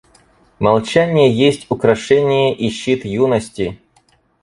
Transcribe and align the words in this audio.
Молчание 0.57 1.31
есть 1.31 1.67
украшение 1.69 2.55
и 2.55 2.71
щит 2.71 3.05
юности. 3.05 3.79